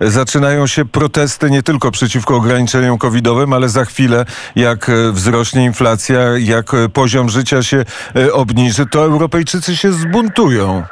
zaczynają 0.00 0.66
się 0.66 0.84
protesty 0.84 1.50
nie 1.50 1.62
tylko 1.62 1.90
przeciwko 1.90 2.36
ograniczeniom 2.36 2.98
covidowym, 2.98 3.52
ale 3.52 3.68
za 3.68 3.84
chwilę, 3.84 4.24
jak 4.58 4.88
e, 4.88 5.12
wzrośnie 5.12 5.64
inflacja, 5.64 6.20
jak 6.40 6.74
e, 6.74 6.88
poziom 6.88 7.28
życia 7.28 7.62
się 7.62 7.84
e, 8.16 8.32
obniży, 8.32 8.86
to 8.92 9.04
Europejczycy 9.04 9.76
się 9.76 9.92
zbuntują. 9.92 10.82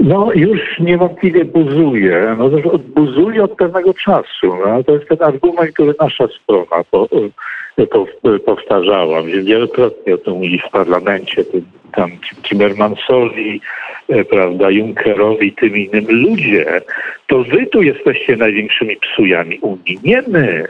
No 0.00 0.32
już 0.34 0.60
niewątpliwie 0.80 1.44
buzuje. 1.44 2.36
No 2.38 2.50
buzuje 2.78 3.44
od 3.44 3.56
pewnego 3.56 3.94
czasu. 3.94 4.56
No. 4.66 4.84
To 4.84 4.92
jest 4.92 5.08
ten 5.08 5.22
argument, 5.22 5.72
który 5.72 5.94
nasza 6.00 6.24
strona 6.42 6.84
po, 6.90 7.08
po, 7.90 8.06
powtarzała. 8.46 9.22
Wielokrotnie 9.22 10.14
o 10.14 10.18
tym 10.18 10.34
mówili 10.34 10.58
w 10.58 10.70
parlamencie. 10.70 11.44
Tam 11.92 12.10
Timmermansowi, 12.42 13.60
prawda, 14.30 14.70
Junckerowi, 14.70 15.52
tym 15.52 15.76
innym. 15.76 16.06
Ludzie, 16.08 16.80
to 17.26 17.42
wy 17.42 17.66
tu 17.66 17.82
jesteście 17.82 18.36
największymi 18.36 18.96
psujami 18.96 19.58
Unii, 19.58 19.98
nie 20.04 20.22
my. 20.28 20.66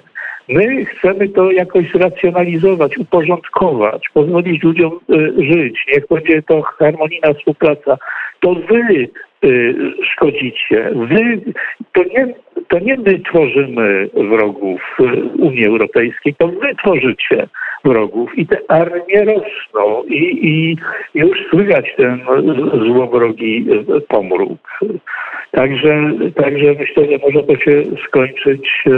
My 0.48 0.84
chcemy 0.84 1.28
to 1.28 1.50
jakoś 1.50 1.90
zracjonalizować, 1.92 2.98
uporządkować, 2.98 4.02
pozwolić 4.14 4.62
ludziom 4.62 5.00
y, 5.10 5.32
żyć. 5.52 5.84
Niech 5.92 6.06
będzie 6.10 6.42
to 6.42 6.62
harmonijna 6.62 7.34
współpraca. 7.34 7.96
To 8.40 8.54
wy 8.54 9.08
y, 9.44 9.74
szkodzicie. 10.12 10.90
Wy, 10.94 11.40
to, 11.92 12.04
nie, 12.04 12.34
to 12.68 12.78
nie 12.78 12.96
my 12.96 13.18
tworzymy 13.18 14.08
wrogów 14.14 14.80
Unii 15.38 15.66
Europejskiej, 15.66 16.34
to 16.34 16.48
wy 16.48 16.74
tworzycie 16.84 17.48
wrogów 17.84 18.38
i 18.38 18.46
te 18.46 18.58
armie 18.68 19.24
rosną 19.24 20.04
i, 20.04 20.48
i 20.48 20.76
już 21.14 21.38
słychać 21.50 21.84
ten 21.96 22.20
złowrogi 22.86 23.66
pomruk. 24.08 24.68
Także, 25.50 26.12
także 26.34 26.74
myślę, 26.78 27.06
że 27.10 27.18
może 27.18 27.42
to 27.42 27.56
się 27.56 27.82
skończyć 28.08 28.84
e, 28.86 28.90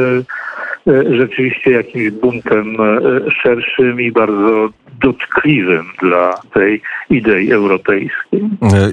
rzeczywiście 0.87 1.71
jakimś 1.71 2.11
buntem 2.11 2.77
e, 2.81 3.31
szerszym 3.43 4.01
i 4.01 4.13
bardzo 4.13 4.69
dotkliwym 5.01 5.87
dla 6.03 6.41
tej 6.55 6.83
idei 7.11 7.53
europejskiej. 7.53 8.41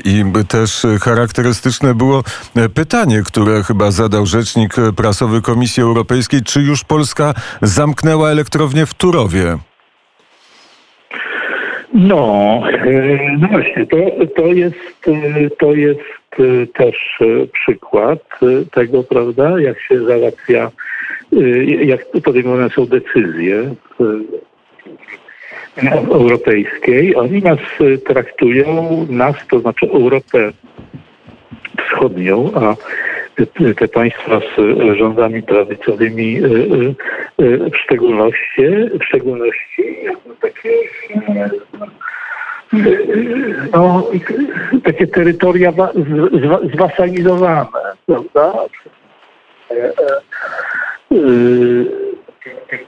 I 0.06 0.24
też 0.48 0.86
charakterystyczne 1.02 1.96
było 1.96 2.24
pytanie, 2.74 3.22
które 3.26 3.64
chyba 3.64 3.92
zadał 3.92 4.26
rzecznik 4.26 4.76
prasowy 4.98 5.42
Komisji 5.42 5.84
Europejskiej, 5.84 6.42
czy 6.42 6.62
już 6.62 6.84
Polska 6.84 7.34
zamknęła 7.62 8.30
elektrownię 8.30 8.86
w 8.86 8.94
Turowie? 8.94 9.58
No, 11.94 12.62
no 13.40 13.48
właśnie, 13.48 13.86
to, 13.88 13.98
to, 14.36 14.48
jest, 14.48 14.76
to 15.60 15.74
jest 15.74 16.00
też 16.74 17.20
przykład 17.54 18.20
tego, 18.72 19.04
prawda, 19.04 19.60
jak 19.60 19.82
się 19.82 20.06
załatwia, 20.06 20.72
jak 21.82 22.06
podejmowane 22.24 22.70
są 22.70 22.86
decyzje 22.86 23.76
europejskiej. 26.12 27.16
Oni 27.16 27.42
nas 27.42 27.60
traktują, 28.06 29.06
nas, 29.10 29.36
to 29.50 29.60
znaczy 29.60 29.90
Europę 29.90 30.52
Wschodnią, 31.86 32.52
a 32.56 32.76
te 33.76 33.88
państwa 33.88 34.40
z 34.40 34.98
rządami 34.98 35.44
prawicowymi 35.44 36.42
w 37.40 37.78
szczególności, 37.84 38.66
w 39.00 39.04
szczególności 39.04 39.96
takie 40.42 40.70
no, 43.74 44.08
takie 44.84 45.08
terytoria 45.08 45.74
zwasalizowane, 46.74 47.66
prawda? 48.06 48.54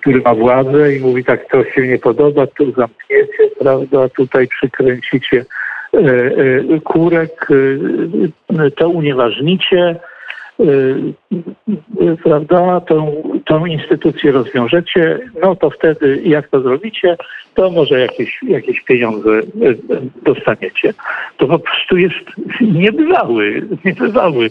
który 0.02 0.22
ma 0.22 0.36
władzę 0.36 0.96
i 0.96 1.00
mówi 1.00 1.24
tak, 1.24 1.50
to 1.52 1.64
się 1.64 1.88
nie 1.88 2.00
podoba, 2.00 2.48
tu 2.48 2.72
zamkniecie, 2.72 3.56
prawda, 3.60 4.10
tutaj 4.10 4.48
przykręcicie 4.48 5.46
e, 5.94 5.98
e, 5.98 6.80
kurek, 6.84 7.48
e, 8.60 8.72
to 8.72 8.90
unieważnicie, 8.90 9.96
prawda, 12.24 12.82
tą, 12.82 13.24
tą 13.46 13.66
instytucję 13.66 14.32
rozwiążecie, 14.32 15.20
no 15.42 15.56
to 15.56 15.70
wtedy 15.70 16.22
jak 16.26 16.48
to 16.48 16.62
zrobicie, 16.62 17.18
to 17.54 17.72
może 17.72 18.00
jakieś, 18.00 18.40
jakieś 18.44 18.82
pieniądze 18.82 19.30
dostaniecie. 20.22 20.94
To 21.38 21.48
po 21.48 21.60
prostu 21.60 21.98
jest 21.98 22.26
niebywały, 22.62 23.62
niebywały 23.86 24.50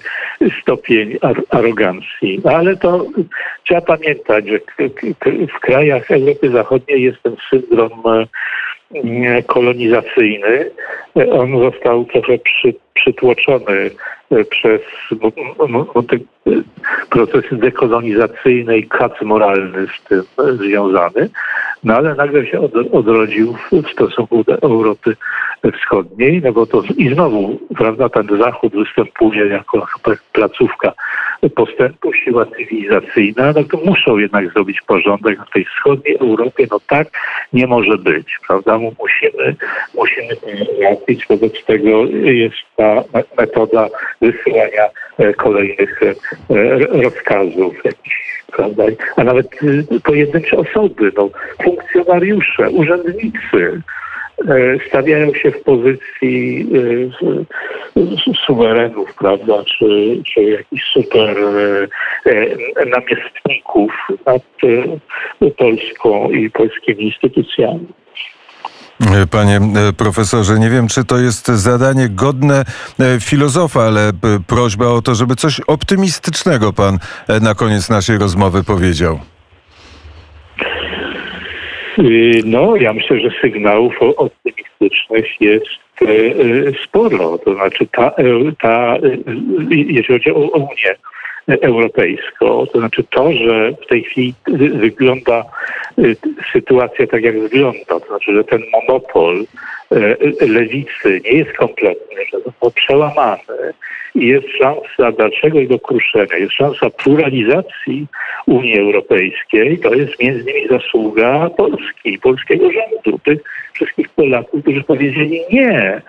stopień 0.63 1.19
ar 1.21 1.43
arogancji. 1.51 2.41
Ale 2.45 2.77
to 2.77 3.07
trzeba 3.65 3.81
pamiętać, 3.81 4.45
że 4.47 4.59
w 5.57 5.61
krajach 5.61 6.11
Europy 6.11 6.51
Zachodniej 6.51 7.03
jest 7.03 7.23
ten 7.23 7.37
syndrom 7.51 7.91
kolonizacyjny. 9.47 10.71
On 11.33 11.61
został 11.61 12.05
trochę 12.05 12.39
przy, 12.39 12.75
przytłoczony 12.95 13.91
przez 14.51 14.81
te 16.09 16.17
procesy 17.11 17.57
dekolonizacyjne 17.57 18.79
i 18.79 18.89
kac 18.89 19.13
moralny 19.23 19.87
z 19.87 20.05
tym 20.09 20.23
związany. 20.57 21.29
No 21.85 21.95
ale 21.95 22.15
nagle 22.15 22.47
się 22.47 22.61
odrodził 22.93 23.55
w 23.83 23.91
stosunku 23.93 24.45
do 24.45 24.63
Europy 24.63 25.17
Wschodniej, 25.81 26.43
no 26.45 26.53
bo 26.53 26.67
to 26.67 26.83
i 26.97 27.15
znowu, 27.15 27.59
prawda, 27.77 28.09
ten 28.09 28.29
Zachód 28.39 28.73
występuje 28.73 29.47
jako 29.47 29.87
placówka 30.33 30.93
postępu, 31.55 32.13
siła 32.13 32.47
cywilizacyjna, 32.47 33.53
no 33.53 33.65
to 33.65 33.79
muszą 33.85 34.19
jednak 34.19 34.53
zrobić 34.53 34.81
porządek 34.87 35.39
w 35.47 35.53
tej 35.53 35.65
wschodniej 35.65 36.17
Europie, 36.21 36.67
no 36.71 36.81
tak 36.89 37.09
nie 37.53 37.67
może 37.67 37.99
być, 37.99 38.39
prawda, 38.49 38.79
musimy, 38.79 39.57
musimy 39.95 40.29
załatwić, 40.81 41.27
wobec 41.27 41.65
tego 41.65 42.05
jest 42.23 42.57
ta 42.77 43.05
metoda 43.39 43.89
wysyłania 44.21 44.83
kolejnych 45.37 46.01
rozkazów 46.91 47.85
jakichś 47.85 48.37
prawda? 48.53 48.85
A 49.17 49.25
nawet 49.25 49.49
pojedyncze 50.05 50.57
osoby, 50.57 51.13
no, 51.17 51.31
funkcjonariusze, 51.65 52.71
urzędnicy 52.71 53.83
stawiają 54.89 55.35
się 55.35 55.51
w 55.51 55.63
pozycji 55.63 56.69
suwerenów, 58.47 59.15
prawda, 59.15 59.55
czy, 59.79 60.23
czy 60.35 60.43
jakichś 60.43 60.93
super 60.93 61.37
namiestników 62.87 63.93
nad 64.27 64.43
Polską 65.57 66.31
i 66.31 66.51
polskimi 66.51 67.05
instytucjami. 67.05 67.87
Panie 69.31 69.61
profesorze, 69.97 70.59
nie 70.59 70.71
wiem, 70.71 70.89
czy 70.89 71.05
to 71.05 71.19
jest 71.19 71.47
zadanie 71.47 72.09
godne 72.09 72.65
filozofa, 73.21 73.83
ale 73.83 74.13
prośba 74.47 74.87
o 74.87 75.03
to, 75.03 75.15
żeby 75.15 75.37
coś 75.37 75.61
optymistycznego 75.61 76.73
pan 76.73 76.99
na 77.41 77.55
koniec 77.55 77.91
naszej 77.91 78.19
rozmowy 78.19 78.65
powiedział. 78.65 79.21
No, 82.45 82.77
ja 82.77 82.93
myślę, 82.93 83.21
że 83.21 83.31
sygnałów 83.41 83.95
optymistycznych 84.03 85.41
jest 85.41 85.67
sporo. 86.85 87.39
To 87.39 87.55
znaczy, 87.55 87.87
ta, 87.87 88.13
ta, 88.61 88.97
jeżeli 89.71 90.05
chodzi 90.05 90.31
o 90.31 90.39
Unię 90.39 90.97
Europejską, 91.49 92.67
to 92.67 92.79
znaczy 92.79 93.05
to, 93.11 93.33
że 93.33 93.73
w 93.73 93.87
tej 93.87 94.05
chwili 94.05 94.35
wygląda 94.75 95.45
sytuacja 96.53 97.07
tak, 97.07 97.23
jak 97.23 97.41
wygląda, 97.41 97.85
to 97.87 97.99
znaczy, 97.99 98.35
że 98.35 98.45
ten 98.45 98.63
monopol 98.73 99.45
lewicy 100.41 101.21
nie 101.25 101.31
jest 101.31 101.53
kompletny, 101.53 102.17
że 102.33 102.41
został 102.41 102.71
przełamany 102.71 103.73
i 104.15 104.27
jest 104.27 104.47
szansa 104.59 105.13
dalszego 105.13 105.59
jego 105.59 105.79
kruszenia, 105.79 106.37
jest 106.37 106.53
szansa 106.53 106.91
pluralizacji 106.91 108.07
Unii 108.47 108.79
Europejskiej, 108.79 109.79
to 109.79 109.95
jest 109.95 110.21
między 110.21 110.51
innymi 110.51 110.69
zasługa 110.69 111.51
Polski, 111.57 112.19
polskiego 112.19 112.65
rządu, 112.73 113.19
tych 113.19 113.39
wszystkich 113.73 114.09
Polaków, 114.09 114.63
którzy 114.63 114.83
powiedzieli 114.83 115.41
nie, 115.53 116.03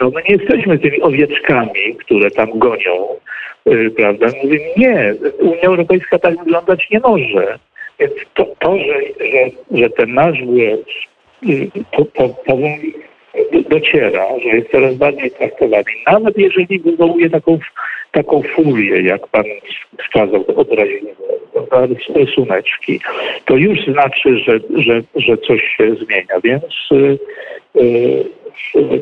no 0.00 0.10
my 0.10 0.22
nie 0.28 0.34
jesteśmy 0.34 0.78
tymi 0.78 1.02
owieczkami, 1.02 1.96
które 1.98 2.30
tam 2.30 2.58
gonią, 2.58 3.06
prawda? 3.96 4.26
Mówimy 4.42 4.64
nie, 4.76 5.14
Unia 5.38 5.62
Europejska 5.62 6.18
tak 6.18 6.38
wyglądać 6.38 6.86
nie 6.90 7.00
może. 7.00 7.58
Więc 8.00 8.12
to, 8.34 8.46
to 8.58 8.78
że, 8.78 9.00
że, 9.30 9.78
że 9.78 9.90
ten 9.90 10.14
nasz 10.14 10.42
głos 10.42 10.78
po, 11.90 12.04
po, 12.04 12.28
powoli 12.28 12.94
dociera, 13.68 14.26
że 14.42 14.48
jest 14.48 14.70
coraz 14.70 14.94
bardziej 14.94 15.30
traktowany, 15.30 15.84
nawet 16.12 16.38
jeżeli 16.38 16.78
wywołuje 16.78 17.30
taką, 17.30 17.58
taką 18.12 18.42
furię, 18.42 19.02
jak 19.02 19.26
pan 19.26 19.44
wskazał 20.04 20.44
obraźliwie, 20.56 21.14
rysuneczki, 22.14 23.00
to 23.44 23.56
już 23.56 23.84
znaczy, 23.84 24.38
że, 24.38 24.60
że, 24.82 25.02
że 25.16 25.38
coś 25.38 25.62
się 25.76 25.94
zmienia, 25.94 26.40
więc 26.44 26.64
yy, 27.74 28.24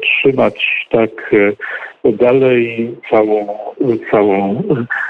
trzymać 0.02 0.86
tak 0.90 1.10
dalej 2.04 2.90
całą, 3.10 3.58
całą 4.10 4.62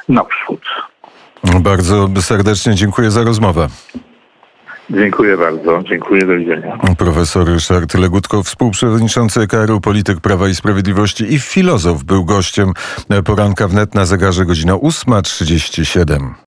naprzód. 0.09 0.61
Bardzo 1.61 2.09
serdecznie 2.21 2.75
dziękuję 2.75 3.11
za 3.11 3.23
rozmowę. 3.23 3.69
Dziękuję 4.91 5.37
bardzo. 5.37 5.83
Dziękuję. 5.83 6.27
Do 6.27 6.37
widzenia. 6.37 6.79
Profesor 6.99 7.47
Ryszard 7.47 7.95
Legutko, 7.95 8.43
współprzewodniczący 8.43 9.47
KRU, 9.47 9.81
polityk 9.81 10.21
Prawa 10.21 10.49
i 10.49 10.55
Sprawiedliwości 10.55 11.35
i 11.35 11.39
filozof 11.39 12.05
był 12.05 12.25
gościem 12.25 12.73
poranka 13.25 13.69
wnet 13.69 13.95
na 13.95 14.05
zegarze 14.05 14.45
godzina 14.45 14.73
8.37. 14.73 16.35